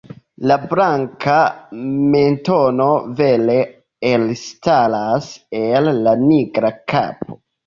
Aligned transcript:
La 0.51 0.55
blanka 0.69 1.35
mentono 2.15 2.87
vere 3.19 3.59
elstaras 4.13 5.29
el 5.61 5.93
la 6.09 6.17
nigra 6.25 6.75
kapo. 6.95 7.39